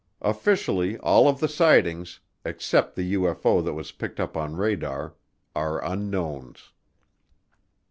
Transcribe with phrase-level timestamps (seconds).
[0.23, 5.13] Officially all of the sightings, except the UFO that was picked up on radar,
[5.55, 6.71] are unknowns.